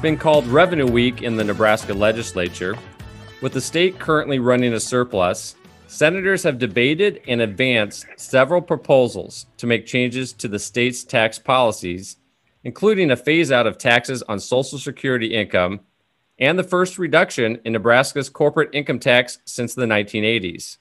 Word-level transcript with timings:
been 0.00 0.16
called 0.16 0.46
Revenue 0.46 0.86
Week 0.86 1.20
in 1.20 1.36
the 1.36 1.44
Nebraska 1.44 1.92
legislature. 1.92 2.74
With 3.42 3.52
the 3.52 3.60
state 3.60 3.98
currently 3.98 4.38
running 4.38 4.72
a 4.72 4.80
surplus, 4.80 5.56
senators 5.88 6.42
have 6.42 6.58
debated 6.58 7.20
and 7.28 7.42
advanced 7.42 8.06
several 8.16 8.62
proposals 8.62 9.44
to 9.58 9.66
make 9.66 9.84
changes 9.84 10.32
to 10.34 10.48
the 10.48 10.58
state's 10.58 11.04
tax 11.04 11.38
policies, 11.38 12.16
including 12.64 13.10
a 13.10 13.16
phase 13.16 13.52
out 13.52 13.66
of 13.66 13.76
taxes 13.76 14.22
on 14.22 14.40
Social 14.40 14.78
Security 14.78 15.34
income 15.34 15.80
and 16.38 16.58
the 16.58 16.64
first 16.64 16.98
reduction 16.98 17.60
in 17.66 17.74
Nebraska's 17.74 18.30
corporate 18.30 18.70
income 18.72 19.00
tax 19.00 19.40
since 19.44 19.74
the 19.74 19.84
1980s. 19.84 20.78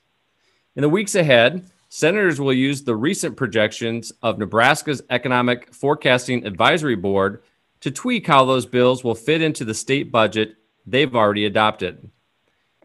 In 0.77 0.81
the 0.81 0.87
weeks 0.87 1.15
ahead, 1.15 1.69
senators 1.89 2.39
will 2.39 2.53
use 2.53 2.83
the 2.83 2.95
recent 2.95 3.35
projections 3.35 4.13
of 4.23 4.39
Nebraska's 4.39 5.01
Economic 5.09 5.73
Forecasting 5.73 6.45
Advisory 6.45 6.95
Board 6.95 7.41
to 7.81 7.91
tweak 7.91 8.27
how 8.27 8.45
those 8.45 8.65
bills 8.65 9.03
will 9.03 9.15
fit 9.15 9.41
into 9.41 9.63
the 9.63 9.73
state 9.73 10.11
budget 10.11 10.55
they've 10.85 11.15
already 11.15 11.45
adopted. 11.45 12.09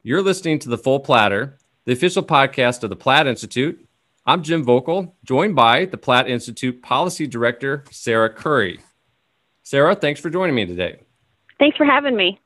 You're 0.02 0.22
listening 0.22 0.58
to 0.60 0.68
The 0.68 0.78
Full 0.78 1.00
Platter, 1.00 1.58
the 1.84 1.92
official 1.92 2.22
podcast 2.22 2.82
of 2.82 2.90
the 2.90 2.96
Platte 2.96 3.26
Institute. 3.26 3.86
I'm 4.26 4.42
Jim 4.42 4.64
Vokal, 4.64 5.12
joined 5.24 5.56
by 5.56 5.86
the 5.86 5.98
Platte 5.98 6.28
Institute 6.28 6.82
Policy 6.82 7.26
Director, 7.26 7.84
Sarah 7.90 8.32
Curry. 8.32 8.80
Sarah, 9.62 9.94
thanks 9.94 10.20
for 10.20 10.30
joining 10.30 10.54
me 10.54 10.66
today. 10.66 11.00
Thanks 11.58 11.76
for 11.76 11.86
having 11.86 12.16
me. 12.16 12.40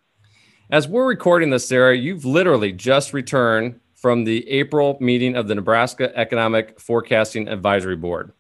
As 0.71 0.87
we're 0.87 1.07
recording 1.07 1.51
this, 1.51 1.67
Sarah, 1.67 1.97
you've 1.97 2.25
literally 2.25 2.73
just 2.73 3.13
returned 3.13 3.81
from 3.95 4.25
the 4.25 4.49
April 4.49 4.97
meeting 5.01 5.35
of 5.35 5.49
the 5.49 5.55
Nebraska 5.55 6.17
Economic 6.17 6.79
Forecasting 6.79 7.49
Advisory 7.49 7.97
Board. 7.97 8.33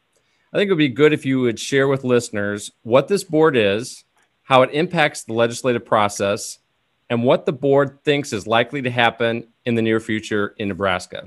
I 0.52 0.56
think 0.56 0.68
it 0.68 0.72
would 0.72 0.78
be 0.78 0.88
good 0.88 1.12
if 1.12 1.26
you 1.26 1.40
would 1.40 1.58
share 1.58 1.88
with 1.88 2.04
listeners 2.04 2.70
what 2.82 3.08
this 3.08 3.24
board 3.24 3.56
is, 3.56 4.04
how 4.44 4.62
it 4.62 4.70
impacts 4.72 5.24
the 5.24 5.34
legislative 5.34 5.84
process, 5.84 6.58
and 7.10 7.22
what 7.22 7.46
the 7.46 7.52
board 7.52 8.02
thinks 8.04 8.32
is 8.32 8.46
likely 8.46 8.82
to 8.82 8.90
happen 8.90 9.48
in 9.64 9.74
the 9.74 9.82
near 9.82 10.00
future 10.00 10.54
in 10.58 10.68
Nebraska. 10.68 11.24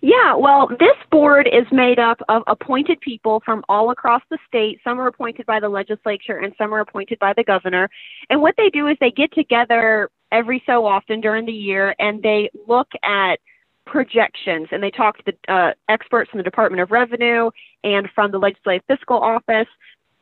Yeah, 0.00 0.34
well, 0.36 0.68
this 0.68 0.96
board 1.10 1.48
is 1.48 1.66
made 1.72 1.98
up 1.98 2.20
of 2.28 2.42
appointed 2.46 3.00
people 3.00 3.42
from 3.44 3.64
all 3.68 3.90
across 3.90 4.22
the 4.30 4.38
state. 4.46 4.80
Some 4.84 5.00
are 5.00 5.06
appointed 5.06 5.46
by 5.46 5.60
the 5.60 5.68
legislature 5.68 6.38
and 6.38 6.54
some 6.56 6.72
are 6.72 6.80
appointed 6.80 7.18
by 7.18 7.32
the 7.32 7.44
governor. 7.44 7.88
And 8.30 8.40
what 8.40 8.54
they 8.56 8.70
do 8.70 8.86
is 8.86 8.96
they 9.00 9.10
get 9.10 9.32
together 9.32 10.08
every 10.30 10.62
so 10.66 10.86
often 10.86 11.20
during 11.20 11.46
the 11.46 11.52
year 11.52 11.94
and 11.98 12.22
they 12.22 12.50
look 12.66 12.88
at 13.02 13.38
projections 13.92 14.68
and 14.72 14.82
they 14.82 14.90
talk 14.90 15.18
to 15.18 15.24
the 15.26 15.52
uh, 15.52 15.72
experts 15.90 16.30
from 16.30 16.38
the 16.38 16.44
Department 16.44 16.80
of 16.80 16.90
Revenue 16.90 17.50
and 17.84 18.08
from 18.14 18.32
the 18.32 18.38
Legislative 18.38 18.82
Fiscal 18.88 19.18
Office. 19.18 19.68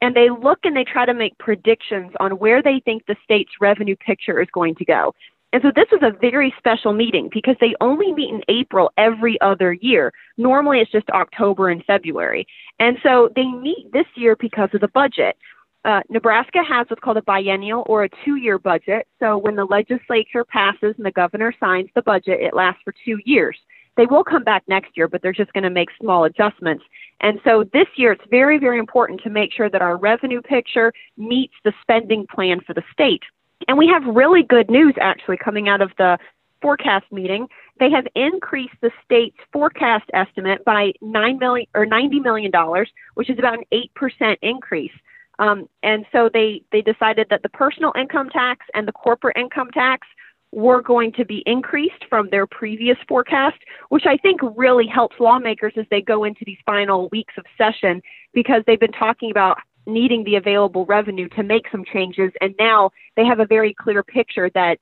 And 0.03 0.17
they 0.17 0.29
look 0.29 0.59
and 0.65 0.77
they 0.77 0.85
try 0.85 1.07
to 1.07 1.15
make 1.15 1.39
predictions 1.39 2.11
on 2.19 2.33
where 2.33 2.63
they 2.63 2.83
think 2.85 3.07
the 3.07 3.17
state's 3.23 3.53
revenue 3.61 3.95
picture 3.95 4.41
is 4.41 4.49
going 4.53 4.75
to 4.75 4.85
go. 4.85 5.15
And 5.53 5.63
so 5.63 5.71
this 5.75 5.87
was 5.93 6.01
a 6.03 6.19
very 6.19 6.53
special 6.59 6.93
meeting 6.93 7.29
because 7.33 7.57
they 7.61 7.75
only 7.81 8.13
meet 8.13 8.31
in 8.31 8.43
April 8.49 8.93
every 8.99 9.41
other 9.41 9.73
year. 9.73 10.13
Normally 10.37 10.81
it's 10.81 10.91
just 10.91 11.09
October 11.11 11.69
and 11.69 11.85
February. 11.85 12.47
And 12.81 12.99
so 13.03 13.31
they 13.37 13.45
meet 13.45 13.93
this 13.93 14.07
year 14.17 14.37
because 14.37 14.71
of 14.75 14.81
the 14.81 14.89
budget. 14.89 15.37
Uh, 15.85 16.01
Nebraska 16.11 16.59
has 16.69 16.87
what's 16.91 17.01
called 17.03 17.17
a 17.17 17.23
biennial 17.23 17.85
or 17.87 18.05
a 18.05 18.09
two 18.25 18.37
year 18.37 18.59
budget. 18.59 19.07
So 19.19 19.39
when 19.39 19.57
the 19.57 19.65
legislature 19.65 20.45
passes 20.45 20.95
and 20.97 21.07
the 21.07 21.11
governor 21.11 21.55
signs 21.59 21.89
the 21.95 22.03
budget, 22.03 22.41
it 22.41 22.55
lasts 22.55 22.83
for 22.85 22.95
two 23.05 23.19
years. 23.25 23.57
They 23.97 24.07
will 24.07 24.25
come 24.25 24.45
back 24.45 24.63
next 24.69 24.97
year, 24.97 25.09
but 25.09 25.21
they're 25.23 25.33
just 25.33 25.53
going 25.53 25.65
to 25.65 25.71
make 25.71 25.89
small 26.01 26.25
adjustments. 26.25 26.85
And 27.21 27.41
so 27.45 27.65
this 27.73 27.89
year, 27.97 28.13
it's 28.13 28.25
very, 28.31 28.59
very 28.59 28.79
important 28.79 29.21
to 29.23 29.31
make 29.31 29.53
sure 29.53 29.69
that 29.69 29.83
our 29.83 29.97
revenue 29.97 30.41
picture 30.41 30.93
meets 31.17 31.55
the 31.65 31.73
spending 31.83 32.27
plan 32.33 32.61
for 32.67 32.73
the 32.73 32.83
state. 32.93 33.23
And 33.69 33.77
we 33.77 33.89
have 33.89 34.15
really 34.15 34.43
good 34.43 34.71
news 34.71 34.95
actually 35.01 35.37
coming 35.37 35.69
out 35.69 35.83
of 35.83 35.91
the 35.99 36.19
forecast 36.63 37.07
meeting. 37.11 37.49
They 37.79 37.91
have 37.91 38.07
increased 38.15 38.75
the 38.81 38.91
state's 39.05 39.37
forecast 39.53 40.05
estimate 40.15 40.65
by 40.65 40.93
nine 41.01 41.39
million 41.39 41.67
or 41.75 41.85
ninety 41.87 42.21
million 42.21 42.51
dollars, 42.51 42.91
which 43.15 43.31
is 43.31 43.39
about 43.39 43.55
an 43.55 43.65
eight 43.73 43.93
percent 43.95 44.39
increase. 44.43 44.93
Um, 45.41 45.69
and 45.83 46.05
so 46.13 46.29
they, 46.33 46.63
they 46.71 46.83
decided 46.83 47.29
that 47.31 47.43
the 47.43 47.49
personal 47.49 47.93
income 47.99 48.29
tax 48.29 48.67
and 48.75 48.87
the 48.87 48.93
corporate 48.93 49.39
income 49.39 49.71
tax 49.73 50.07
were 50.53 50.83
going 50.83 51.13
to 51.13 51.25
be 51.25 51.43
increased 51.47 52.05
from 52.11 52.29
their 52.31 52.47
previous 52.47 52.99
forecast, 53.09 53.57
which 53.89 54.05
I 54.07 54.19
think 54.19 54.41
really 54.55 54.87
helps 54.87 55.17
lawmakers 55.19 55.73
as 55.77 55.87
they 55.91 56.03
go 56.03 56.25
into 56.25 56.41
these 56.45 56.59
final 56.67 57.09
weeks 57.11 57.35
of 57.39 57.47
session 57.57 58.03
because 58.35 58.63
they've 58.67 58.79
been 58.79 58.93
talking 58.93 59.31
about 59.31 59.57
needing 59.87 60.25
the 60.25 60.37
available 60.37 60.85
revenue 60.85 61.29
to 61.31 61.43
make 61.43 61.65
some 61.73 61.85
changes. 61.91 62.33
And 62.43 62.55
now 62.59 62.91
they 63.17 63.25
have 63.25 63.41
a 63.41 63.47
very 63.47 63.73
clear 63.73 64.03
picture 64.03 64.51
that 64.55 64.79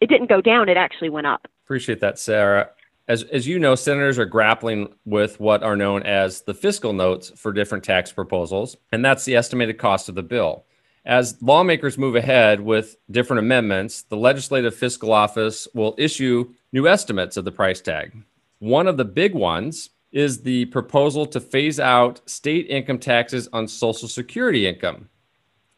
it 0.00 0.08
didn't 0.08 0.28
go 0.28 0.40
down, 0.40 0.68
it 0.68 0.76
actually 0.76 1.10
went 1.10 1.28
up. 1.28 1.46
Appreciate 1.64 2.00
that, 2.00 2.18
Sarah 2.18 2.70
as, 3.10 3.24
as 3.24 3.44
you 3.44 3.58
know, 3.58 3.74
senators 3.74 4.20
are 4.20 4.24
grappling 4.24 4.94
with 5.04 5.40
what 5.40 5.64
are 5.64 5.74
known 5.74 6.04
as 6.04 6.42
the 6.42 6.54
fiscal 6.54 6.92
notes 6.92 7.32
for 7.34 7.52
different 7.52 7.82
tax 7.82 8.12
proposals, 8.12 8.76
and 8.92 9.04
that's 9.04 9.24
the 9.24 9.34
estimated 9.34 9.78
cost 9.78 10.08
of 10.08 10.14
the 10.14 10.22
bill. 10.22 10.64
As 11.04 11.36
lawmakers 11.42 11.98
move 11.98 12.14
ahead 12.14 12.60
with 12.60 12.94
different 13.10 13.40
amendments, 13.40 14.02
the 14.02 14.16
Legislative 14.16 14.76
Fiscal 14.76 15.12
Office 15.12 15.66
will 15.74 15.96
issue 15.98 16.54
new 16.72 16.86
estimates 16.86 17.36
of 17.36 17.44
the 17.44 17.50
price 17.50 17.80
tag. 17.80 18.14
One 18.60 18.86
of 18.86 18.96
the 18.96 19.04
big 19.04 19.34
ones 19.34 19.90
is 20.12 20.42
the 20.42 20.66
proposal 20.66 21.26
to 21.26 21.40
phase 21.40 21.80
out 21.80 22.20
state 22.30 22.68
income 22.68 23.00
taxes 23.00 23.48
on 23.52 23.66
Social 23.66 24.06
Security 24.06 24.68
income. 24.68 25.08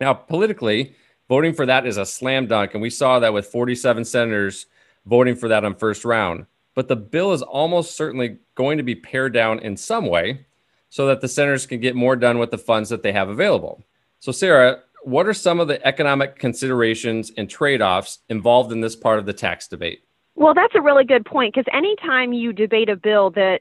Now, 0.02 0.12
politically, 0.12 0.96
voting 1.30 1.54
for 1.54 1.64
that 1.64 1.86
is 1.86 1.96
a 1.96 2.04
slam 2.04 2.46
dunk, 2.46 2.74
and 2.74 2.82
we 2.82 2.90
saw 2.90 3.20
that 3.20 3.32
with 3.32 3.46
47 3.46 4.04
senators 4.04 4.66
voting 5.06 5.34
for 5.34 5.48
that 5.48 5.64
on 5.64 5.74
first 5.76 6.04
round 6.04 6.44
but 6.74 6.88
the 6.88 6.96
bill 6.96 7.32
is 7.32 7.42
almost 7.42 7.96
certainly 7.96 8.38
going 8.54 8.78
to 8.78 8.84
be 8.84 8.94
pared 8.94 9.32
down 9.32 9.58
in 9.58 9.76
some 9.76 10.06
way 10.06 10.46
so 10.88 11.06
that 11.06 11.20
the 11.20 11.28
senators 11.28 11.66
can 11.66 11.80
get 11.80 11.96
more 11.96 12.16
done 12.16 12.38
with 12.38 12.50
the 12.50 12.58
funds 12.58 12.90
that 12.90 13.02
they 13.02 13.12
have 13.12 13.28
available. 13.28 13.82
So, 14.20 14.30
Sarah, 14.30 14.80
what 15.04 15.26
are 15.26 15.34
some 15.34 15.58
of 15.58 15.68
the 15.68 15.84
economic 15.86 16.38
considerations 16.38 17.32
and 17.36 17.48
trade 17.48 17.82
offs 17.82 18.18
involved 18.28 18.72
in 18.72 18.80
this 18.80 18.94
part 18.94 19.18
of 19.18 19.26
the 19.26 19.32
tax 19.32 19.66
debate? 19.66 20.04
Well, 20.34 20.54
that's 20.54 20.74
a 20.74 20.80
really 20.80 21.04
good 21.04 21.24
point 21.24 21.54
because 21.54 21.70
anytime 21.72 22.32
you 22.32 22.52
debate 22.52 22.88
a 22.88 22.96
bill 22.96 23.30
that 23.30 23.60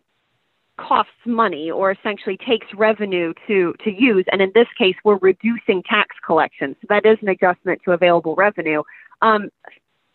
costs 0.77 1.11
money 1.25 1.69
or 1.69 1.91
essentially 1.91 2.37
takes 2.37 2.67
revenue 2.75 3.33
to, 3.47 3.73
to 3.83 3.91
use, 3.91 4.25
and 4.31 4.41
in 4.41 4.51
this 4.55 4.67
case, 4.77 4.95
we're 5.03 5.17
reducing 5.17 5.83
tax 5.83 6.15
collections, 6.25 6.75
so 6.81 6.87
that 6.89 7.05
is 7.05 7.17
an 7.21 7.29
adjustment 7.29 7.81
to 7.85 7.91
available 7.91 8.35
revenue. 8.35 8.83
Um, 9.21 9.49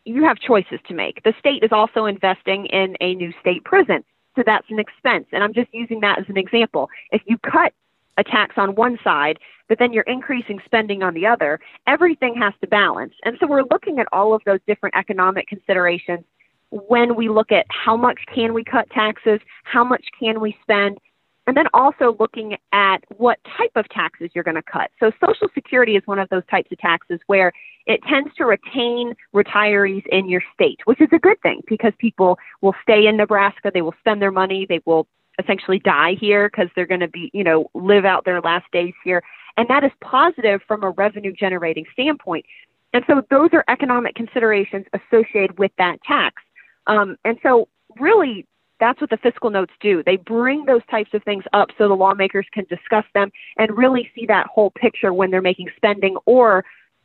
you 0.06 0.24
have 0.24 0.38
choices 0.38 0.78
to 0.88 0.94
make. 0.94 1.22
The 1.24 1.34
state 1.38 1.62
is 1.62 1.72
also 1.72 2.06
investing 2.06 2.66
in 2.66 2.96
a 3.00 3.14
new 3.14 3.32
state 3.40 3.64
prison. 3.64 4.04
So 4.36 4.42
that's 4.44 4.66
an 4.70 4.78
expense. 4.78 5.26
And 5.32 5.42
I'm 5.42 5.52
just 5.52 5.68
using 5.72 6.00
that 6.00 6.18
as 6.18 6.26
an 6.28 6.36
example. 6.36 6.88
If 7.10 7.22
you 7.26 7.38
cut 7.38 7.72
a 8.18 8.24
tax 8.24 8.54
on 8.56 8.74
one 8.74 8.98
side, 9.02 9.38
but 9.68 9.78
then 9.78 9.92
you're 9.92 10.04
increasing 10.04 10.60
spending 10.64 11.02
on 11.02 11.14
the 11.14 11.26
other, 11.26 11.58
everything 11.86 12.34
has 12.40 12.54
to 12.60 12.66
balance. 12.66 13.14
And 13.24 13.36
so 13.40 13.46
we're 13.46 13.64
looking 13.70 13.98
at 13.98 14.06
all 14.12 14.34
of 14.34 14.42
those 14.46 14.60
different 14.66 14.94
economic 14.94 15.48
considerations 15.48 16.24
when 16.70 17.14
we 17.14 17.28
look 17.28 17.52
at 17.52 17.66
how 17.68 17.96
much 17.96 18.18
can 18.34 18.54
we 18.54 18.64
cut 18.64 18.88
taxes, 18.90 19.40
how 19.64 19.84
much 19.84 20.04
can 20.18 20.40
we 20.40 20.56
spend, 20.62 20.98
and 21.46 21.56
then 21.56 21.66
also 21.72 22.16
looking 22.18 22.56
at 22.72 22.98
what 23.16 23.38
type 23.56 23.70
of 23.76 23.88
taxes 23.88 24.30
you're 24.34 24.44
going 24.44 24.56
to 24.56 24.62
cut. 24.62 24.90
So 24.98 25.12
Social 25.24 25.48
Security 25.54 25.96
is 25.96 26.02
one 26.06 26.18
of 26.18 26.28
those 26.28 26.44
types 26.50 26.70
of 26.72 26.78
taxes 26.78 27.20
where 27.26 27.52
it 27.86 28.00
tends 28.08 28.34
to 28.34 28.44
retain 28.44 29.14
retirees 29.34 30.04
in 30.08 30.28
your 30.28 30.42
state, 30.52 30.80
which 30.86 31.00
is 31.00 31.08
a 31.12 31.18
good 31.18 31.40
thing 31.42 31.62
because 31.68 31.92
people 31.98 32.38
will 32.62 32.74
stay 32.82 33.06
in 33.06 33.16
Nebraska, 33.16 33.70
they 33.72 33.82
will 33.82 33.94
spend 34.00 34.20
their 34.20 34.32
money, 34.32 34.66
they 34.68 34.80
will 34.86 35.06
essentially 35.38 35.78
die 35.78 36.16
here 36.18 36.48
because 36.48 36.68
they're 36.74 36.86
going 36.86 37.00
to 37.00 37.08
be, 37.08 37.30
you 37.32 37.44
know, 37.44 37.70
live 37.74 38.04
out 38.04 38.24
their 38.24 38.40
last 38.40 38.66
days 38.72 38.94
here. 39.04 39.22
And 39.56 39.68
that 39.68 39.84
is 39.84 39.92
positive 40.00 40.60
from 40.66 40.82
a 40.82 40.90
revenue 40.90 41.32
generating 41.32 41.84
standpoint. 41.92 42.44
And 42.92 43.04
so 43.06 43.22
those 43.30 43.50
are 43.52 43.64
economic 43.68 44.14
considerations 44.14 44.86
associated 44.92 45.58
with 45.58 45.72
that 45.78 46.02
tax. 46.02 46.42
Um, 46.86 47.16
and 47.24 47.38
so 47.42 47.68
really 48.00 48.46
that's 48.78 49.00
what 49.00 49.10
the 49.10 49.16
fiscal 49.16 49.50
notes 49.50 49.72
do. 49.80 50.02
They 50.04 50.16
bring 50.16 50.64
those 50.66 50.82
types 50.90 51.10
of 51.14 51.22
things 51.24 51.44
up 51.52 51.68
so 51.78 51.88
the 51.88 51.94
lawmakers 51.94 52.46
can 52.52 52.64
discuss 52.68 53.04
them 53.14 53.30
and 53.56 53.76
really 53.76 54.10
see 54.14 54.26
that 54.26 54.46
whole 54.46 54.70
picture 54.70 55.12
when 55.12 55.30
they're 55.30 55.42
making 55.42 55.68
spending 55.76 56.16
or 56.26 56.64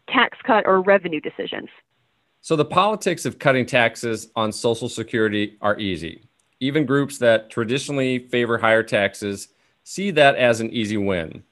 tax 0.10 0.38
cut 0.46 0.66
or 0.66 0.82
revenue 0.82 1.22
decisions. 1.22 1.70
So 2.42 2.56
the 2.56 2.66
politics 2.66 3.26
of 3.26 3.40
cutting 3.40 3.66
taxes 3.66 4.30
on 4.36 4.52
Social 4.52 4.90
Security 4.90 5.58
are 5.62 5.80
easy. 5.80 6.24
Even 6.60 6.86
groups 6.86 7.20
that 7.20 7.50
traditionally 7.50 8.20
favor 8.20 8.58
higher 8.58 8.84
taxes 8.84 9.48
see 9.84 10.12
that 10.12 10.36
as 10.36 10.60
an 10.60 10.70
easy 10.72 10.98
win. 10.98 11.44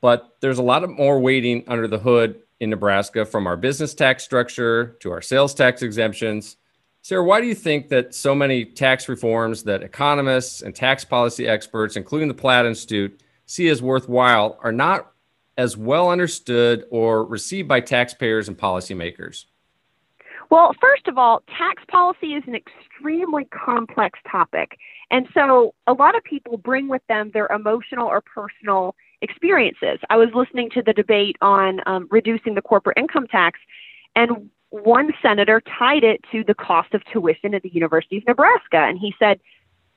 But 0.00 0.36
there's 0.40 0.58
a 0.58 0.62
lot 0.62 0.82
of 0.82 0.90
more 0.90 1.20
waiting 1.20 1.64
under 1.68 1.86
the 1.86 1.98
hood 1.98 2.40
in 2.58 2.70
Nebraska 2.70 3.24
from 3.24 3.46
our 3.46 3.56
business 3.56 3.94
tax 3.94 4.24
structure 4.24 4.96
to 5.00 5.10
our 5.10 5.22
sales 5.22 5.54
tax 5.54 5.82
exemptions 5.82 6.56
Sarah, 7.02 7.24
why 7.24 7.40
do 7.40 7.46
you 7.46 7.54
think 7.54 7.88
that 7.88 8.14
so 8.14 8.34
many 8.34 8.64
tax 8.64 9.08
reforms 9.08 9.62
that 9.64 9.82
economists 9.82 10.62
and 10.62 10.74
tax 10.74 11.04
policy 11.04 11.48
experts, 11.48 11.96
including 11.96 12.28
the 12.28 12.34
Platte 12.34 12.66
Institute, 12.66 13.22
see 13.46 13.68
as 13.68 13.82
worthwhile 13.82 14.58
are 14.62 14.72
not 14.72 15.12
as 15.56 15.76
well 15.76 16.10
understood 16.10 16.84
or 16.90 17.24
received 17.24 17.68
by 17.68 17.80
taxpayers 17.80 18.48
and 18.48 18.56
policymakers? 18.56 19.46
Well, 20.50 20.74
first 20.80 21.06
of 21.06 21.16
all, 21.16 21.42
tax 21.56 21.82
policy 21.88 22.34
is 22.34 22.42
an 22.46 22.54
extremely 22.54 23.44
complex 23.46 24.18
topic. 24.30 24.78
And 25.10 25.28
so 25.32 25.74
a 25.86 25.92
lot 25.92 26.16
of 26.16 26.24
people 26.24 26.56
bring 26.56 26.88
with 26.88 27.02
them 27.08 27.30
their 27.32 27.46
emotional 27.48 28.08
or 28.08 28.20
personal 28.20 28.94
experiences. 29.22 29.98
I 30.10 30.16
was 30.16 30.28
listening 30.34 30.70
to 30.70 30.82
the 30.82 30.92
debate 30.92 31.36
on 31.40 31.80
um, 31.86 32.08
reducing 32.10 32.54
the 32.54 32.62
corporate 32.62 32.98
income 32.98 33.26
tax, 33.26 33.58
and 34.16 34.50
one 34.70 35.12
senator 35.20 35.60
tied 35.78 36.04
it 36.04 36.20
to 36.32 36.44
the 36.44 36.54
cost 36.54 36.94
of 36.94 37.02
tuition 37.12 37.54
at 37.54 37.62
the 37.62 37.72
University 37.72 38.18
of 38.18 38.26
Nebraska. 38.26 38.78
And 38.78 38.98
he 38.98 39.14
said, 39.18 39.40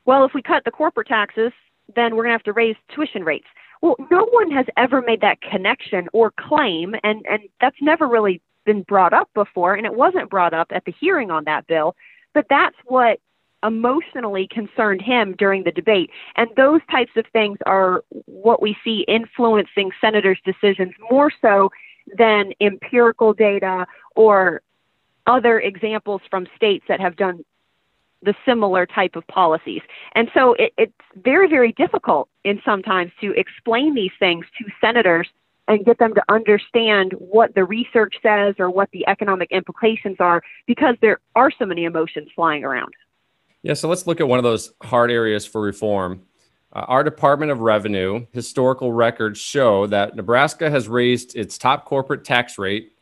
well, 0.06 0.26
if 0.26 0.34
we 0.34 0.42
cut 0.42 0.66
the 0.66 0.72
corporate 0.72 1.08
taxes, 1.08 1.52
then 1.96 2.16
we're 2.16 2.24
going 2.24 2.32
to 2.32 2.38
have 2.38 2.44
to 2.44 2.54
raise 2.54 2.76
tuition 2.94 3.24
rates. 3.24 3.48
Well, 3.82 3.96
no 4.10 4.26
one 4.32 4.50
has 4.52 4.66
ever 4.78 5.02
made 5.02 5.22
that 5.22 5.42
connection 5.42 6.08
or 6.14 6.32
claim, 6.32 6.96
and, 7.04 7.26
and 7.30 7.42
that's 7.60 7.76
never 7.82 8.08
really 8.08 8.42
been 8.66 8.84
brought 8.84 9.14
up 9.14 9.30
before, 9.34 9.76
and 9.76 9.86
it 9.86 9.94
wasn't 9.94 10.30
brought 10.30 10.54
up 10.54 10.68
at 10.72 10.86
the 10.86 10.94
hearing 11.00 11.32
on 11.32 11.44
that 11.46 11.68
bill. 11.68 11.96
But 12.34 12.46
that's 12.50 12.78
what 12.86 13.20
emotionally 13.64 14.48
concerned 14.50 15.02
him 15.02 15.36
during 15.38 15.64
the 15.64 15.72
debate. 15.72 16.10
And 16.36 16.50
those 16.56 16.82
types 16.92 17.12
of 17.16 17.26
things 17.32 17.58
are 17.66 18.04
what 18.26 18.62
we 18.62 18.76
see 18.84 19.06
influencing 19.08 19.92
senators' 20.02 20.40
decisions 20.46 20.94
more 21.10 21.32
so 21.42 21.70
than 22.18 22.54
empirical 22.62 23.34
data 23.34 23.86
or 24.16 24.62
other 25.26 25.60
examples 25.60 26.22
from 26.30 26.48
states 26.56 26.86
that 26.88 27.00
have 27.00 27.16
done 27.16 27.44
the 28.22 28.34
similar 28.46 28.86
type 28.86 29.16
of 29.16 29.26
policies. 29.28 29.82
And 30.14 30.30
so 30.34 30.54
it, 30.54 30.74
it's 30.78 30.94
very, 31.16 31.48
very 31.50 31.74
difficult 31.74 32.30
in 32.44 32.62
sometimes 32.64 33.12
to 33.22 33.32
explain 33.38 33.96
these 33.96 34.12
things 34.20 34.46
to 34.58 34.66
senators 34.80 35.28
and 35.68 35.86
get 35.86 35.98
them 35.98 36.14
to 36.14 36.24
understand 36.30 37.14
what 37.14 37.56
the 37.56 37.64
research 37.64 38.16
says 38.22 38.56
or 38.60 38.70
what 38.70 38.90
the 38.92 39.08
economic 39.08 39.52
implications 39.52 40.18
are 40.20 40.42
because 40.68 40.96
there 41.02 41.20
are 41.36 41.52
so 41.58 41.66
many 41.66 41.86
emotions 41.86 42.30
flying 42.36 42.64
around. 42.64 42.94
Yeah, 43.62 43.74
so 43.74 43.88
let's 43.88 44.06
look 44.06 44.20
at 44.20 44.28
one 44.28 44.40
of 44.40 44.44
those 44.44 44.74
hard 44.82 45.10
areas 45.10 45.46
for 45.46 45.62
reform. 45.62 46.24
Uh, 46.74 46.86
our 46.88 47.04
Department 47.04 47.52
of 47.52 47.60
Revenue 47.60 48.26
historical 48.32 48.92
records 48.92 49.40
show 49.40 49.86
that 49.88 50.16
Nebraska 50.16 50.72
has 50.72 50.88
raised 50.88 51.36
its 51.36 51.58
top 51.58 51.86
corporate 51.86 52.26
tax 52.26 52.58
rate 52.58 52.94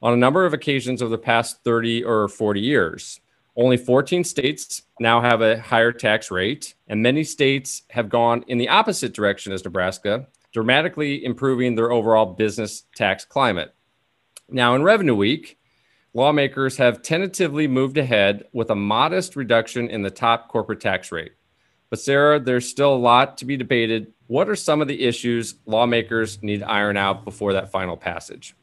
on 0.00 0.14
a 0.14 0.16
number 0.16 0.46
of 0.46 0.54
occasions 0.54 1.02
over 1.02 1.10
the 1.10 1.18
past 1.18 1.62
30 1.62 2.04
or 2.04 2.28
40 2.28 2.60
years. 2.60 3.20
Only 3.54 3.76
14 3.76 4.24
states 4.24 4.82
now 5.00 5.20
have 5.20 5.42
a 5.42 5.60
higher 5.60 5.92
tax 5.92 6.30
rate, 6.30 6.74
and 6.86 7.02
many 7.02 7.24
states 7.24 7.82
have 7.90 8.08
gone 8.08 8.44
in 8.46 8.56
the 8.56 8.68
opposite 8.68 9.12
direction 9.12 9.52
as 9.52 9.64
Nebraska, 9.64 10.28
dramatically 10.52 11.24
improving 11.24 11.74
their 11.74 11.90
overall 11.90 12.24
business 12.24 12.84
tax 12.94 13.24
climate. 13.24 13.74
Now, 14.48 14.74
in 14.74 14.84
Revenue 14.84 15.16
Week, 15.16 15.58
lawmakers 16.14 16.76
have 16.78 17.02
tentatively 17.02 17.66
moved 17.66 17.98
ahead 17.98 18.44
with 18.52 18.70
a 18.70 18.76
modest 18.76 19.36
reduction 19.36 19.88
in 19.90 20.02
the 20.02 20.10
top 20.10 20.48
corporate 20.48 20.80
tax 20.80 21.12
rate. 21.12 21.32
But, 21.90 22.00
Sarah, 22.00 22.38
there's 22.38 22.68
still 22.68 22.94
a 22.94 22.96
lot 22.96 23.38
to 23.38 23.44
be 23.44 23.56
debated. 23.56 24.12
What 24.26 24.48
are 24.48 24.56
some 24.56 24.82
of 24.82 24.88
the 24.88 25.04
issues 25.04 25.54
lawmakers 25.64 26.42
need 26.42 26.60
to 26.60 26.70
iron 26.70 26.96
out 26.96 27.24
before 27.24 27.54
that 27.54 27.70
final 27.70 27.96
passage? 27.96 28.54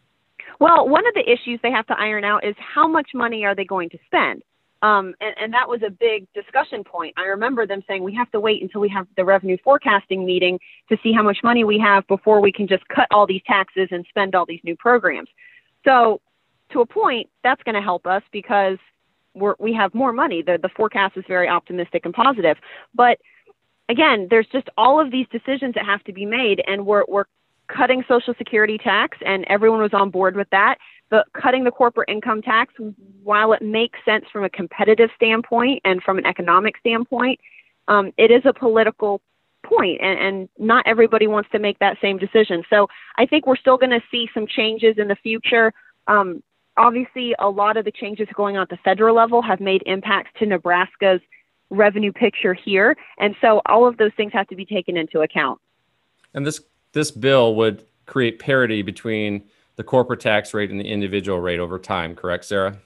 Well, 0.59 0.87
one 0.87 1.05
of 1.07 1.13
the 1.13 1.29
issues 1.29 1.59
they 1.61 1.71
have 1.71 1.87
to 1.87 1.99
iron 1.99 2.23
out 2.23 2.45
is 2.45 2.55
how 2.59 2.87
much 2.87 3.09
money 3.13 3.43
are 3.45 3.55
they 3.55 3.65
going 3.65 3.89
to 3.89 3.97
spend? 4.05 4.43
Um, 4.81 5.15
and, 5.19 5.35
and, 5.41 5.53
that 5.53 5.67
was 5.67 5.81
a 5.81 5.89
big 5.89 6.27
discussion 6.33 6.83
point. 6.83 7.15
I 7.17 7.23
remember 7.23 7.65
them 7.65 7.81
saying 7.87 8.03
we 8.03 8.13
have 8.15 8.29
to 8.31 8.39
wait 8.39 8.61
until 8.61 8.81
we 8.81 8.89
have 8.89 9.07
the 9.17 9.25
revenue 9.25 9.57
forecasting 9.63 10.25
meeting 10.25 10.59
to 10.89 10.97
see 11.01 11.11
how 11.11 11.23
much 11.23 11.39
money 11.43 11.63
we 11.63 11.79
have 11.79 12.05
before 12.07 12.39
we 12.39 12.51
can 12.51 12.67
just 12.67 12.87
cut 12.89 13.07
all 13.09 13.25
these 13.25 13.41
taxes 13.47 13.87
and 13.91 14.05
spend 14.09 14.35
all 14.35 14.45
these 14.45 14.59
new 14.63 14.75
programs. 14.75 15.29
So 15.85 16.21
to 16.71 16.81
a 16.81 16.85
point, 16.85 17.29
that's 17.43 17.63
going 17.63 17.75
to 17.75 17.81
help 17.81 18.05
us 18.05 18.21
because 18.31 18.77
we're, 19.35 19.55
we 19.59 19.73
have 19.73 19.93
more 19.93 20.13
money. 20.13 20.41
The, 20.41 20.57
the 20.61 20.69
forecast 20.69 21.17
is 21.17 21.23
very 21.27 21.47
optimistic 21.47 22.05
and 22.05 22.13
positive. 22.13 22.57
But 22.93 23.19
again, 23.89 24.27
there's 24.29 24.47
just 24.47 24.67
all 24.77 24.99
of 24.99 25.11
these 25.11 25.27
decisions 25.31 25.75
that 25.75 25.85
have 25.85 26.03
to 26.05 26.13
be 26.13 26.25
made, 26.25 26.63
and 26.67 26.85
we're, 26.85 27.03
we're 27.07 27.25
cutting 27.67 28.03
Social 28.07 28.33
Security 28.37 28.77
tax, 28.77 29.17
and 29.25 29.45
everyone 29.45 29.81
was 29.81 29.93
on 29.93 30.09
board 30.09 30.35
with 30.35 30.49
that. 30.51 30.77
But 31.09 31.27
cutting 31.33 31.63
the 31.63 31.71
corporate 31.71 32.09
income 32.09 32.41
tax, 32.41 32.73
while 33.23 33.53
it 33.53 33.61
makes 33.61 33.99
sense 34.03 34.25
from 34.31 34.43
a 34.43 34.49
competitive 34.49 35.09
standpoint 35.15 35.81
and 35.85 36.01
from 36.01 36.17
an 36.17 36.25
economic 36.25 36.77
standpoint, 36.77 37.39
um, 37.87 38.11
it 38.17 38.31
is 38.31 38.41
a 38.45 38.53
political 38.53 39.21
point, 39.63 39.99
and, 40.01 40.19
and 40.19 40.49
not 40.57 40.83
everybody 40.87 41.27
wants 41.27 41.49
to 41.51 41.59
make 41.59 41.77
that 41.79 41.97
same 42.01 42.17
decision. 42.17 42.63
So 42.69 42.87
I 43.17 43.25
think 43.25 43.45
we're 43.45 43.55
still 43.55 43.77
going 43.77 43.91
to 43.91 44.01
see 44.09 44.29
some 44.33 44.47
changes 44.47 44.95
in 44.97 45.07
the 45.07 45.15
future. 45.15 45.73
Um, 46.07 46.43
obviously, 46.77 47.35
a 47.39 47.49
lot 47.49 47.77
of 47.77 47.85
the 47.85 47.91
changes 47.91 48.27
going 48.35 48.57
on 48.57 48.63
at 48.63 48.69
the 48.69 48.77
federal 48.77 49.15
level 49.15 49.41
have 49.41 49.59
made 49.59 49.83
impacts 49.85 50.31
to 50.39 50.45
Nebraska's 50.45 51.21
revenue 51.69 52.11
picture 52.11 52.53
here. 52.53 52.95
And 53.17 53.35
so 53.41 53.61
all 53.65 53.87
of 53.87 53.97
those 53.97 54.11
things 54.15 54.33
have 54.33 54.47
to 54.47 54.55
be 54.55 54.65
taken 54.65 54.97
into 54.97 55.21
account. 55.21 55.59
And 56.33 56.45
this 56.45 56.61
this 56.93 57.11
bill 57.11 57.55
would 57.55 57.83
create 58.05 58.39
parity 58.39 58.81
between 58.81 59.43
the 59.75 59.83
corporate 59.83 60.19
tax 60.19 60.53
rate 60.53 60.69
and 60.69 60.79
the 60.79 60.85
individual 60.85 61.39
rate 61.39 61.59
over 61.59 61.77
time, 61.77 62.15
correct, 62.15 62.45
Sarah? 62.45 62.77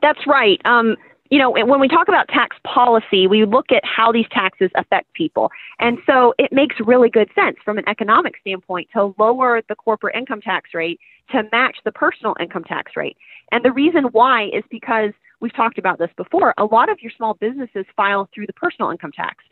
That's 0.00 0.26
right. 0.26 0.60
Um, 0.64 0.96
you 1.32 1.38
know, 1.38 1.50
when 1.50 1.80
we 1.80 1.88
talk 1.88 2.08
about 2.08 2.28
tax 2.28 2.58
policy, 2.62 3.26
we 3.26 3.46
look 3.46 3.72
at 3.72 3.82
how 3.86 4.12
these 4.12 4.26
taxes 4.30 4.70
affect 4.74 5.10
people. 5.14 5.50
And 5.78 5.96
so 6.06 6.34
it 6.38 6.52
makes 6.52 6.76
really 6.78 7.08
good 7.08 7.30
sense 7.34 7.56
from 7.64 7.78
an 7.78 7.88
economic 7.88 8.34
standpoint 8.42 8.88
to 8.92 9.14
lower 9.18 9.62
the 9.66 9.74
corporate 9.74 10.14
income 10.14 10.42
tax 10.42 10.74
rate 10.74 11.00
to 11.30 11.44
match 11.50 11.78
the 11.86 11.90
personal 11.90 12.36
income 12.38 12.64
tax 12.64 12.92
rate. 12.96 13.16
And 13.50 13.64
the 13.64 13.72
reason 13.72 14.04
why 14.12 14.50
is 14.52 14.62
because 14.70 15.12
we've 15.40 15.54
talked 15.54 15.78
about 15.78 15.98
this 15.98 16.10
before. 16.18 16.52
A 16.58 16.66
lot 16.66 16.90
of 16.90 16.98
your 17.00 17.10
small 17.16 17.32
businesses 17.32 17.86
file 17.96 18.28
through 18.34 18.46
the 18.46 18.52
personal 18.52 18.90
income 18.90 19.12
tax. 19.12 19.42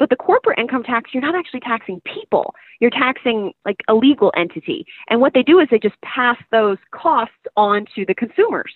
But 0.00 0.10
the 0.10 0.16
corporate 0.16 0.58
income 0.58 0.82
tax, 0.82 1.10
you're 1.14 1.22
not 1.22 1.36
actually 1.36 1.60
taxing 1.60 2.02
people. 2.04 2.56
You're 2.80 2.90
taxing 2.90 3.52
like 3.64 3.76
a 3.86 3.94
legal 3.94 4.32
entity. 4.36 4.84
And 5.08 5.20
what 5.20 5.34
they 5.34 5.44
do 5.44 5.60
is 5.60 5.68
they 5.70 5.78
just 5.78 6.00
pass 6.00 6.38
those 6.50 6.78
costs 6.90 7.46
on 7.56 7.86
to 7.94 8.04
the 8.04 8.14
consumers. 8.16 8.72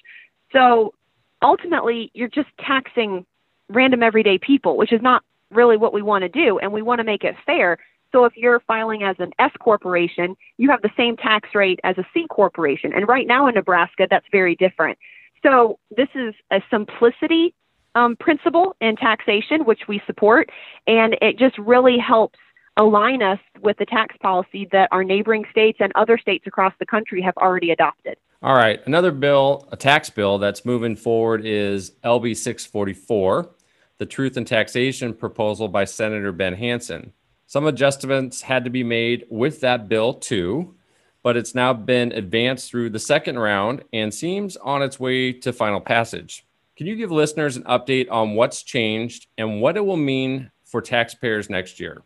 So 0.53 0.95
ultimately, 1.45 2.11
you're 2.15 2.29
just 2.29 2.49
taxing 2.59 3.25
random 3.69 4.03
everyday 4.03 4.39
people, 4.39 4.77
which 4.77 4.93
is 4.93 5.01
not 5.03 5.23
really 5.51 5.77
what 5.77 5.93
we 5.93 6.03
want 6.03 6.23
to 6.23 6.29
do. 6.29 6.59
And 6.59 6.73
we 6.73 6.83
want 6.83 6.99
to 6.99 7.05
make 7.05 7.23
it 7.23 7.37
fair 7.47 7.79
so 8.15 8.25
if 8.25 8.37
you're 8.37 8.61
filing 8.61 9.03
as 9.03 9.17
an 9.19 9.33
S 9.41 9.51
corporation, 9.59 10.37
you 10.57 10.71
have 10.71 10.83
the 10.83 10.91
same 10.97 11.17
tax 11.17 11.49
rate 11.53 11.81
as 11.83 11.99
a 11.99 12.07
C 12.15 12.27
corporation. 12.31 12.93
And 12.95 13.09
right 13.09 13.27
now 13.27 13.49
in 13.49 13.57
Nebraska, 13.57 14.07
that's 14.09 14.27
very 14.31 14.55
different. 14.55 14.97
So 15.43 15.81
this 15.97 16.07
is 16.15 16.33
a 16.53 16.63
simplicity 16.71 17.55
um, 17.97 18.15
principle 18.15 18.77
in 18.81 18.95
taxation, 18.95 19.65
which 19.65 19.83
we 19.89 20.01
support, 20.07 20.51
and 20.87 21.17
it 21.21 21.39
just 21.39 21.59
really 21.59 21.99
helps 21.99 22.39
align 22.77 23.21
us 23.21 23.39
with 23.63 23.77
the 23.79 23.87
tax 23.87 24.17
policy 24.21 24.69
that 24.71 24.89
our 24.93 25.03
neighboring 25.03 25.45
states 25.51 25.79
and 25.81 25.91
other 25.97 26.17
states 26.17 26.47
across 26.47 26.73
the 26.79 26.87
country 26.87 27.21
have 27.21 27.37
already 27.37 27.73
adopted. 27.73 28.17
All 28.45 28.55
right, 28.55 28.79
another 28.85 29.11
bill, 29.11 29.67
a 29.73 29.77
tax 29.79 30.11
bill 30.11 30.37
that's 30.37 30.67
moving 30.67 30.97
forward 30.97 31.47
is 31.47 31.93
LB 32.05 32.37
644, 32.37 33.49
the 33.97 34.05
Truth 34.05 34.37
in 34.37 34.45
Taxation 34.45 35.15
proposal 35.15 35.67
by 35.67 35.87
Senator 35.87 36.31
Ben 36.31 36.53
Hansen. 36.53 37.15
Some 37.47 37.67
adjustments 37.67 38.43
had 38.43 38.65
to 38.65 38.71
be 38.71 38.85
made 38.85 39.25
with 39.31 39.63
that 39.63 39.89
bill 39.89 40.13
too, 40.13 40.75
but 41.23 41.39
it's 41.39 41.55
now 41.55 41.73
been 41.73 42.13
advanced 42.13 42.71
through 42.71 42.91
the 42.91 42.99
second 42.99 43.39
round 43.39 43.83
and 43.95 44.13
seems 44.13 44.59
on 44.59 44.83
its 44.83 45.01
way 45.01 45.33
to 45.33 45.51
final 45.51 45.81
passage. 45.81 46.45
Can 46.77 46.87
you 46.87 46.97
give 46.97 47.11
listeners 47.11 47.57
an 47.57 47.63
update 47.63 48.11
on 48.11 48.35
what's 48.35 48.63
changed 48.63 49.27
and 49.39 49.63
what 49.63 49.79
it 49.79 49.87
will 49.87 49.97
mean 49.97 50.51
for 50.67 50.83
taxpayers 50.83 51.49
next 51.49 51.81
year? 51.81 52.03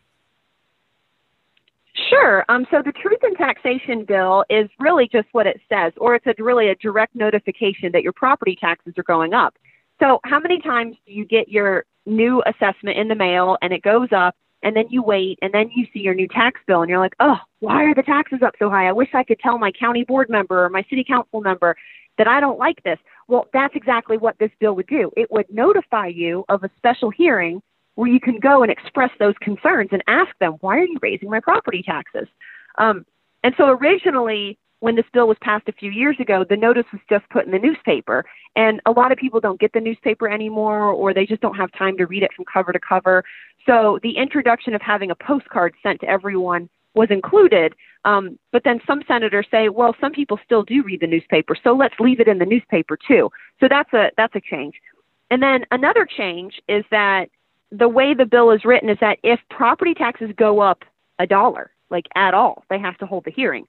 Sure. 2.07 2.45
Um, 2.49 2.65
so 2.71 2.81
the 2.83 2.91
Truth 2.91 3.19
in 3.23 3.35
Taxation 3.35 4.05
bill 4.05 4.45
is 4.49 4.69
really 4.79 5.09
just 5.11 5.27
what 5.31 5.47
it 5.47 5.59
says, 5.67 5.91
or 5.97 6.15
it's 6.15 6.25
a, 6.27 6.33
really 6.41 6.69
a 6.69 6.75
direct 6.75 7.15
notification 7.15 7.91
that 7.93 8.03
your 8.03 8.13
property 8.13 8.55
taxes 8.59 8.93
are 8.97 9.03
going 9.03 9.33
up. 9.33 9.55
So, 9.99 10.19
how 10.23 10.39
many 10.39 10.61
times 10.61 10.95
do 11.05 11.13
you 11.13 11.25
get 11.25 11.49
your 11.49 11.85
new 12.05 12.41
assessment 12.45 12.97
in 12.97 13.07
the 13.07 13.15
mail 13.15 13.57
and 13.61 13.73
it 13.73 13.81
goes 13.81 14.09
up 14.15 14.35
and 14.63 14.75
then 14.75 14.85
you 14.89 15.01
wait 15.03 15.39
and 15.41 15.53
then 15.53 15.69
you 15.75 15.85
see 15.93 15.99
your 15.99 16.13
new 16.13 16.27
tax 16.27 16.59
bill 16.67 16.81
and 16.81 16.89
you're 16.89 16.99
like, 16.99 17.15
oh, 17.19 17.37
why 17.59 17.83
are 17.83 17.95
the 17.95 18.03
taxes 18.03 18.39
up 18.45 18.53
so 18.59 18.69
high? 18.69 18.87
I 18.87 18.91
wish 18.91 19.09
I 19.13 19.23
could 19.23 19.39
tell 19.39 19.57
my 19.57 19.71
county 19.71 20.03
board 20.03 20.29
member 20.29 20.65
or 20.65 20.69
my 20.69 20.83
city 20.89 21.03
council 21.03 21.41
member 21.41 21.75
that 22.17 22.27
I 22.27 22.39
don't 22.39 22.59
like 22.59 22.83
this. 22.83 22.97
Well, 23.27 23.47
that's 23.53 23.75
exactly 23.75 24.17
what 24.17 24.37
this 24.39 24.51
bill 24.59 24.75
would 24.75 24.87
do. 24.87 25.11
It 25.15 25.31
would 25.31 25.45
notify 25.49 26.07
you 26.07 26.45
of 26.49 26.63
a 26.63 26.69
special 26.77 27.09
hearing 27.09 27.61
where 27.99 28.07
you 28.07 28.21
can 28.21 28.39
go 28.39 28.63
and 28.63 28.71
express 28.71 29.11
those 29.19 29.33
concerns 29.41 29.89
and 29.91 30.01
ask 30.07 30.29
them, 30.39 30.53
why 30.61 30.77
are 30.77 30.85
you 30.85 30.97
raising 31.01 31.29
my 31.29 31.41
property 31.41 31.83
taxes? 31.85 32.29
Um, 32.77 33.05
and 33.43 33.53
so 33.57 33.71
originally, 33.71 34.57
when 34.79 34.95
this 34.95 35.03
bill 35.11 35.27
was 35.27 35.35
passed 35.41 35.67
a 35.67 35.73
few 35.73 35.91
years 35.91 36.15
ago, 36.17 36.45
the 36.49 36.55
notice 36.55 36.85
was 36.93 37.01
just 37.09 37.29
put 37.29 37.45
in 37.45 37.51
the 37.51 37.59
newspaper. 37.59 38.23
And 38.55 38.79
a 38.85 38.91
lot 38.91 39.11
of 39.11 39.17
people 39.17 39.41
don't 39.41 39.59
get 39.59 39.73
the 39.73 39.81
newspaper 39.81 40.29
anymore, 40.29 40.93
or 40.93 41.13
they 41.13 41.25
just 41.25 41.41
don't 41.41 41.57
have 41.57 41.73
time 41.73 41.97
to 41.97 42.05
read 42.05 42.23
it 42.23 42.31
from 42.33 42.45
cover 42.45 42.71
to 42.71 42.79
cover. 42.79 43.25
So 43.65 43.99
the 44.01 44.15
introduction 44.15 44.73
of 44.73 44.81
having 44.81 45.11
a 45.11 45.15
postcard 45.15 45.73
sent 45.83 45.99
to 45.99 46.07
everyone 46.07 46.69
was 46.95 47.09
included. 47.11 47.73
Um, 48.05 48.39
but 48.53 48.63
then 48.63 48.79
some 48.87 49.01
senators 49.09 49.47
say, 49.51 49.67
well, 49.67 49.93
some 49.99 50.13
people 50.13 50.39
still 50.45 50.63
do 50.63 50.83
read 50.83 51.01
the 51.01 51.07
newspaper, 51.07 51.53
so 51.61 51.73
let's 51.73 51.99
leave 51.99 52.21
it 52.21 52.29
in 52.29 52.39
the 52.39 52.45
newspaper 52.45 52.97
too. 53.05 53.29
So 53.59 53.67
that's 53.69 53.91
a 53.91 54.11
that's 54.15 54.35
a 54.35 54.41
change. 54.41 54.75
And 55.29 55.43
then 55.43 55.65
another 55.69 56.07
change 56.17 56.61
is 56.69 56.85
that 56.91 57.27
the 57.71 57.87
way 57.87 58.13
the 58.13 58.25
bill 58.25 58.51
is 58.51 58.65
written 58.65 58.89
is 58.89 58.97
that 59.01 59.19
if 59.23 59.39
property 59.49 59.93
taxes 59.93 60.31
go 60.35 60.59
up 60.59 60.83
a 61.19 61.27
dollar, 61.27 61.71
like 61.89 62.05
at 62.15 62.33
all, 62.33 62.63
they 62.69 62.79
have 62.79 62.97
to 62.97 63.05
hold 63.05 63.25
the 63.25 63.31
hearing. 63.31 63.67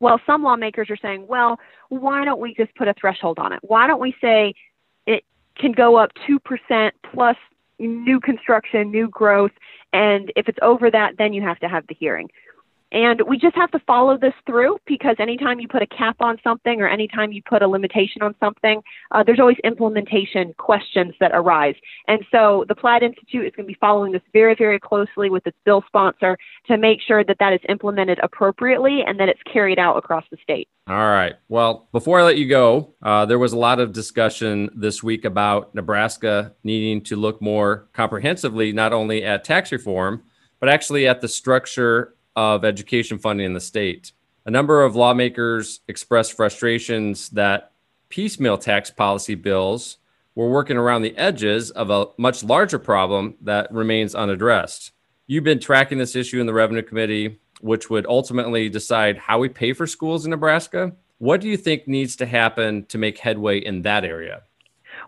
Well, 0.00 0.20
some 0.26 0.42
lawmakers 0.42 0.90
are 0.90 0.96
saying, 0.96 1.26
well, 1.28 1.60
why 1.88 2.24
don't 2.24 2.40
we 2.40 2.54
just 2.54 2.74
put 2.74 2.88
a 2.88 2.94
threshold 2.94 3.38
on 3.38 3.52
it? 3.52 3.60
Why 3.62 3.86
don't 3.86 4.00
we 4.00 4.14
say 4.20 4.54
it 5.06 5.24
can 5.56 5.72
go 5.72 5.96
up 5.96 6.10
2% 6.28 6.90
plus 7.12 7.36
new 7.78 8.20
construction, 8.20 8.90
new 8.90 9.08
growth, 9.08 9.52
and 9.92 10.32
if 10.36 10.48
it's 10.48 10.58
over 10.62 10.90
that, 10.90 11.18
then 11.18 11.32
you 11.32 11.42
have 11.42 11.58
to 11.60 11.68
have 11.68 11.86
the 11.86 11.94
hearing. 11.94 12.30
And 12.92 13.22
we 13.26 13.38
just 13.38 13.56
have 13.56 13.70
to 13.70 13.78
follow 13.80 14.18
this 14.18 14.34
through 14.46 14.76
because 14.86 15.16
anytime 15.18 15.58
you 15.58 15.66
put 15.66 15.82
a 15.82 15.86
cap 15.86 16.16
on 16.20 16.36
something 16.44 16.80
or 16.82 16.88
anytime 16.88 17.32
you 17.32 17.42
put 17.42 17.62
a 17.62 17.66
limitation 17.66 18.20
on 18.20 18.34
something, 18.38 18.82
uh, 19.10 19.22
there's 19.24 19.40
always 19.40 19.56
implementation 19.64 20.52
questions 20.58 21.14
that 21.18 21.30
arise. 21.32 21.74
And 22.06 22.24
so 22.30 22.66
the 22.68 22.74
Platte 22.74 23.02
Institute 23.02 23.46
is 23.46 23.52
going 23.56 23.66
to 23.66 23.72
be 23.72 23.78
following 23.80 24.12
this 24.12 24.22
very, 24.34 24.54
very 24.54 24.78
closely 24.78 25.30
with 25.30 25.46
its 25.46 25.56
bill 25.64 25.82
sponsor 25.86 26.36
to 26.66 26.76
make 26.76 27.00
sure 27.00 27.24
that 27.24 27.38
that 27.40 27.54
is 27.54 27.60
implemented 27.68 28.20
appropriately 28.22 29.00
and 29.06 29.18
that 29.18 29.28
it's 29.30 29.40
carried 29.50 29.78
out 29.78 29.96
across 29.96 30.24
the 30.30 30.36
state. 30.42 30.68
All 30.86 30.96
right. 30.96 31.34
Well, 31.48 31.88
before 31.92 32.20
I 32.20 32.24
let 32.24 32.36
you 32.36 32.48
go, 32.48 32.94
uh, 33.02 33.24
there 33.24 33.38
was 33.38 33.54
a 33.54 33.58
lot 33.58 33.80
of 33.80 33.92
discussion 33.92 34.68
this 34.74 35.02
week 35.02 35.24
about 35.24 35.74
Nebraska 35.74 36.52
needing 36.62 37.02
to 37.04 37.16
look 37.16 37.40
more 37.40 37.88
comprehensively, 37.94 38.72
not 38.72 38.92
only 38.92 39.24
at 39.24 39.44
tax 39.44 39.72
reform, 39.72 40.24
but 40.60 40.68
actually 40.68 41.08
at 41.08 41.22
the 41.22 41.28
structure 41.28 42.14
of 42.36 42.64
education 42.64 43.18
funding 43.18 43.46
in 43.46 43.52
the 43.52 43.60
state. 43.60 44.12
A 44.46 44.50
number 44.50 44.82
of 44.82 44.96
lawmakers 44.96 45.80
expressed 45.88 46.32
frustrations 46.32 47.28
that 47.30 47.72
piecemeal 48.08 48.58
tax 48.58 48.90
policy 48.90 49.34
bills 49.34 49.98
were 50.34 50.50
working 50.50 50.76
around 50.76 51.02
the 51.02 51.16
edges 51.16 51.70
of 51.70 51.90
a 51.90 52.06
much 52.18 52.42
larger 52.42 52.78
problem 52.78 53.34
that 53.42 53.72
remains 53.72 54.14
unaddressed. 54.14 54.92
You've 55.26 55.44
been 55.44 55.60
tracking 55.60 55.98
this 55.98 56.16
issue 56.16 56.40
in 56.40 56.46
the 56.46 56.52
Revenue 56.52 56.82
Committee, 56.82 57.38
which 57.60 57.88
would 57.90 58.06
ultimately 58.06 58.68
decide 58.68 59.16
how 59.16 59.38
we 59.38 59.48
pay 59.48 59.72
for 59.72 59.86
schools 59.86 60.24
in 60.24 60.30
Nebraska. 60.30 60.92
What 61.18 61.40
do 61.40 61.48
you 61.48 61.56
think 61.56 61.86
needs 61.86 62.16
to 62.16 62.26
happen 62.26 62.84
to 62.86 62.98
make 62.98 63.18
headway 63.18 63.58
in 63.58 63.82
that 63.82 64.04
area? 64.04 64.42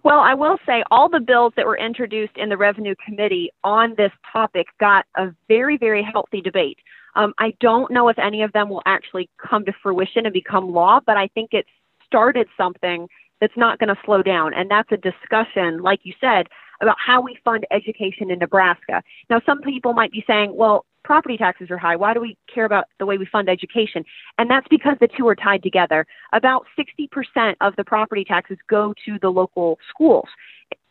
Well, 0.04 0.20
I 0.20 0.34
will 0.34 0.58
say 0.66 0.84
all 0.90 1.08
the 1.08 1.18
bills 1.18 1.54
that 1.56 1.66
were 1.66 1.78
introduced 1.78 2.36
in 2.36 2.50
the 2.50 2.56
Revenue 2.56 2.94
Committee 3.04 3.50
on 3.64 3.94
this 3.96 4.12
topic 4.30 4.66
got 4.78 5.06
a 5.16 5.34
very, 5.48 5.76
very 5.76 6.02
healthy 6.02 6.40
debate. 6.40 6.78
Um, 7.16 7.32
I 7.38 7.54
don't 7.60 7.90
know 7.90 8.08
if 8.08 8.18
any 8.18 8.42
of 8.42 8.52
them 8.52 8.68
will 8.68 8.82
actually 8.86 9.28
come 9.38 9.64
to 9.66 9.72
fruition 9.82 10.26
and 10.26 10.32
become 10.32 10.72
law, 10.72 11.00
but 11.04 11.16
I 11.16 11.28
think 11.28 11.50
it's 11.52 11.68
started 12.06 12.48
something 12.56 13.08
that's 13.40 13.56
not 13.56 13.78
going 13.78 13.94
to 13.94 14.00
slow 14.04 14.22
down. 14.22 14.54
And 14.54 14.70
that's 14.70 14.90
a 14.92 14.96
discussion, 14.96 15.82
like 15.82 16.00
you 16.02 16.14
said, 16.20 16.48
about 16.80 16.96
how 17.04 17.20
we 17.20 17.36
fund 17.44 17.66
education 17.70 18.30
in 18.30 18.38
Nebraska. 18.38 19.02
Now, 19.30 19.40
some 19.46 19.60
people 19.60 19.92
might 19.92 20.12
be 20.12 20.24
saying, 20.26 20.54
well, 20.54 20.86
property 21.04 21.36
taxes 21.36 21.70
are 21.70 21.78
high. 21.78 21.96
Why 21.96 22.14
do 22.14 22.20
we 22.20 22.36
care 22.52 22.64
about 22.64 22.86
the 22.98 23.06
way 23.06 23.18
we 23.18 23.26
fund 23.26 23.48
education? 23.48 24.04
And 24.38 24.50
that's 24.50 24.66
because 24.68 24.96
the 25.00 25.08
two 25.08 25.28
are 25.28 25.34
tied 25.34 25.62
together. 25.62 26.06
About 26.32 26.66
60% 26.78 27.54
of 27.60 27.76
the 27.76 27.84
property 27.84 28.24
taxes 28.24 28.58
go 28.68 28.94
to 29.04 29.18
the 29.20 29.30
local 29.30 29.78
schools 29.90 30.28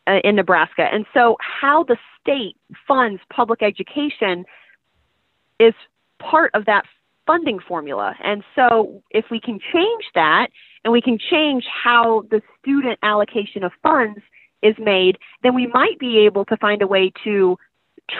uh, 0.06 0.20
in 0.22 0.36
Nebraska. 0.36 0.88
And 0.92 1.06
so, 1.12 1.36
how 1.40 1.84
the 1.84 1.96
state 2.20 2.56
funds 2.86 3.20
public 3.30 3.62
education 3.62 4.44
is 5.58 5.74
part 6.30 6.50
of 6.54 6.64
that 6.66 6.84
funding 7.26 7.58
formula. 7.58 8.14
And 8.22 8.42
so 8.54 9.02
if 9.10 9.26
we 9.30 9.40
can 9.40 9.58
change 9.72 10.04
that 10.14 10.48
and 10.84 10.92
we 10.92 11.00
can 11.00 11.18
change 11.18 11.64
how 11.66 12.24
the 12.30 12.42
student 12.60 12.98
allocation 13.02 13.64
of 13.64 13.72
funds 13.82 14.20
is 14.62 14.74
made, 14.78 15.18
then 15.42 15.54
we 15.54 15.66
might 15.66 15.98
be 15.98 16.18
able 16.26 16.44
to 16.46 16.56
find 16.56 16.82
a 16.82 16.86
way 16.86 17.12
to 17.24 17.56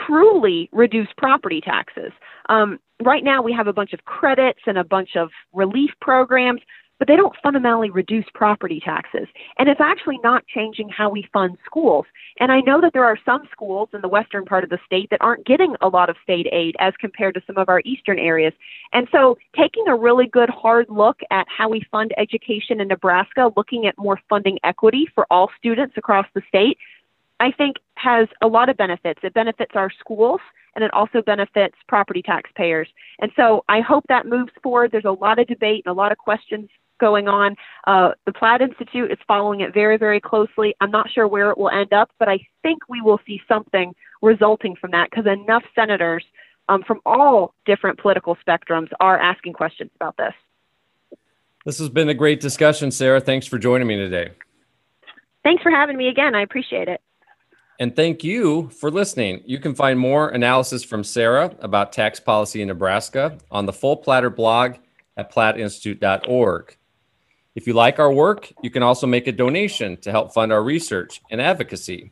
truly 0.07 0.69
reduce 0.71 1.07
property 1.17 1.61
taxes. 1.61 2.11
Um, 2.49 2.79
right 3.03 3.23
now, 3.23 3.41
we 3.41 3.53
have 3.53 3.67
a 3.67 3.73
bunch 3.73 3.93
of 3.93 4.05
credits 4.05 4.59
and 4.65 4.77
a 4.77 4.83
bunch 4.83 5.15
of 5.15 5.29
relief 5.53 5.91
programs 6.01 6.61
but 6.99 7.07
they 7.07 7.15
don't 7.15 7.35
fundamentally 7.43 7.89
reduce 7.89 8.25
property 8.33 8.79
taxes. 8.83 9.27
And 9.57 9.69
it's 9.69 9.81
actually 9.81 10.19
not 10.23 10.45
changing 10.47 10.89
how 10.89 11.09
we 11.09 11.27
fund 11.33 11.57
schools. 11.65 12.05
And 12.39 12.51
I 12.51 12.61
know 12.61 12.81
that 12.81 12.93
there 12.93 13.05
are 13.05 13.17
some 13.25 13.47
schools 13.51 13.89
in 13.93 14.01
the 14.01 14.07
western 14.07 14.45
part 14.45 14.63
of 14.63 14.69
the 14.69 14.79
state 14.85 15.09
that 15.11 15.21
aren't 15.21 15.45
getting 15.45 15.75
a 15.81 15.87
lot 15.87 16.09
of 16.09 16.15
state 16.23 16.47
aid 16.51 16.75
as 16.79 16.93
compared 16.99 17.33
to 17.35 17.41
some 17.45 17.57
of 17.57 17.69
our 17.69 17.81
eastern 17.85 18.19
areas. 18.19 18.53
And 18.93 19.07
so 19.11 19.37
taking 19.57 19.87
a 19.87 19.95
really 19.95 20.27
good 20.27 20.49
hard 20.49 20.87
look 20.89 21.19
at 21.31 21.47
how 21.49 21.69
we 21.69 21.85
fund 21.91 22.13
education 22.17 22.79
in 22.79 22.87
Nebraska, 22.87 23.51
looking 23.55 23.87
at 23.87 23.97
more 23.97 24.19
funding 24.29 24.59
equity 24.63 25.07
for 25.13 25.25
all 25.29 25.49
students 25.57 25.95
across 25.97 26.25
the 26.33 26.41
state, 26.47 26.77
I 27.39 27.51
think 27.51 27.77
has 27.95 28.27
a 28.41 28.47
lot 28.47 28.69
of 28.69 28.77
benefits. 28.77 29.19
It 29.23 29.33
benefits 29.33 29.71
our 29.75 29.91
schools 29.99 30.39
and 30.75 30.83
it 30.83 30.93
also 30.93 31.21
benefits 31.21 31.75
property 31.87 32.21
taxpayers. 32.21 32.87
And 33.19 33.31
so 33.35 33.63
I 33.69 33.81
hope 33.81 34.05
that 34.07 34.25
moves 34.25 34.51
forward. 34.61 34.91
There's 34.91 35.05
a 35.05 35.11
lot 35.11 35.39
of 35.39 35.47
debate 35.47 35.83
and 35.85 35.91
a 35.91 35.95
lot 35.95 36.11
of 36.11 36.17
questions 36.17 36.69
going 36.99 37.27
on. 37.27 37.55
Uh, 37.87 38.11
the 38.25 38.31
Platte 38.31 38.61
Institute 38.61 39.11
is 39.11 39.17
following 39.27 39.61
it 39.61 39.73
very, 39.73 39.97
very 39.97 40.19
closely. 40.19 40.75
I'm 40.81 40.91
not 40.91 41.09
sure 41.11 41.27
where 41.27 41.51
it 41.51 41.57
will 41.57 41.69
end 41.69 41.93
up, 41.93 42.11
but 42.19 42.29
I 42.29 42.39
think 42.61 42.83
we 42.89 43.01
will 43.01 43.19
see 43.25 43.41
something 43.47 43.93
resulting 44.21 44.75
from 44.75 44.91
that 44.91 45.09
because 45.09 45.25
enough 45.25 45.63
senators 45.73 46.23
um, 46.69 46.83
from 46.83 46.99
all 47.05 47.53
different 47.65 47.99
political 47.99 48.37
spectrums 48.47 48.89
are 48.99 49.19
asking 49.19 49.53
questions 49.53 49.91
about 49.95 50.17
this. 50.17 50.33
This 51.65 51.79
has 51.79 51.89
been 51.89 52.09
a 52.09 52.13
great 52.13 52.39
discussion, 52.39 52.91
Sarah. 52.91 53.19
Thanks 53.19 53.47
for 53.47 53.57
joining 53.57 53.87
me 53.87 53.95
today. 53.95 54.31
Thanks 55.43 55.63
for 55.63 55.71
having 55.71 55.97
me 55.97 56.07
again. 56.07 56.35
I 56.35 56.41
appreciate 56.41 56.87
it. 56.87 57.01
And 57.79 57.95
thank 57.95 58.23
you 58.23 58.69
for 58.69 58.89
listening. 58.89 59.43
You 59.45 59.59
can 59.59 59.75
find 59.75 59.99
more 59.99 60.29
analysis 60.29 60.83
from 60.83 61.03
Sarah 61.03 61.55
about 61.59 61.91
tax 61.91 62.19
policy 62.19 62.61
in 62.61 62.69
Nebraska 62.69 63.37
on 63.51 63.65
the 63.65 63.73
Full 63.73 63.97
Platter 63.97 64.29
blog 64.29 64.75
at 65.17 65.31
platteinstitute.org. 65.31 66.77
If 67.55 67.67
you 67.67 67.73
like 67.73 67.99
our 67.99 68.11
work, 68.11 68.51
you 68.61 68.69
can 68.69 68.83
also 68.83 69.07
make 69.07 69.27
a 69.27 69.31
donation 69.31 69.95
to 70.01 70.11
help 70.11 70.33
fund 70.33 70.51
our 70.51 70.61
research 70.61 71.21
and 71.31 71.41
advocacy. 71.41 72.11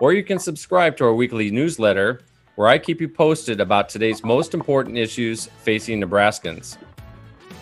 Or 0.00 0.12
you 0.12 0.24
can 0.24 0.40
subscribe 0.40 0.96
to 0.96 1.04
our 1.04 1.14
weekly 1.14 1.52
newsletter 1.52 2.22
where 2.56 2.66
I 2.66 2.78
keep 2.78 3.00
you 3.00 3.08
posted 3.08 3.60
about 3.60 3.88
today's 3.88 4.24
most 4.24 4.54
important 4.54 4.98
issues 4.98 5.46
facing 5.62 6.00
Nebraskans. 6.00 6.78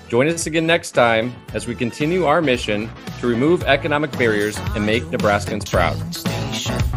Join 0.09 0.29
us 0.29 0.47
again 0.47 0.67
next 0.67 0.93
time 0.93 1.35
as 1.53 1.67
we 1.67 1.75
continue 1.75 2.25
our 2.25 2.41
mission 2.41 2.91
to 3.21 3.27
remove 3.27 3.65
economic 3.65 4.11
barriers 4.13 4.59
and 4.75 4.87
make 4.87 5.03
Nebraskans 5.05 5.71
proud. 5.71 6.90